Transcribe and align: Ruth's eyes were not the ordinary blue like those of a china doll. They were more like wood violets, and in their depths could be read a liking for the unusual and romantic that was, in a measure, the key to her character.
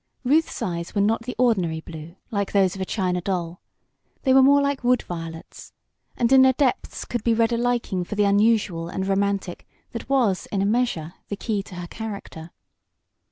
Ruth's 0.23 0.63
eyes 0.63 0.95
were 0.95 1.01
not 1.01 1.25
the 1.25 1.35
ordinary 1.37 1.79
blue 1.79 2.15
like 2.31 2.53
those 2.53 2.73
of 2.73 2.81
a 2.81 2.85
china 2.85 3.21
doll. 3.21 3.61
They 4.23 4.33
were 4.33 4.41
more 4.41 4.59
like 4.59 4.83
wood 4.83 5.03
violets, 5.03 5.73
and 6.17 6.31
in 6.31 6.41
their 6.41 6.53
depths 6.53 7.05
could 7.05 7.23
be 7.23 7.35
read 7.35 7.53
a 7.53 7.57
liking 7.59 8.03
for 8.03 8.15
the 8.15 8.23
unusual 8.25 8.89
and 8.89 9.05
romantic 9.05 9.67
that 9.91 10.09
was, 10.09 10.47
in 10.47 10.63
a 10.63 10.65
measure, 10.65 11.13
the 11.27 11.35
key 11.37 11.61
to 11.61 11.75
her 11.75 11.85
character. 11.87 12.49